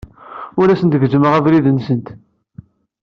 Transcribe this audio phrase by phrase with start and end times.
[0.59, 2.07] Ur asent-gezzmeɣ abrid-nsent.